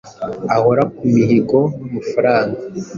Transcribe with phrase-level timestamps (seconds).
[0.55, 2.59] ahora ku muhigo wamafaranga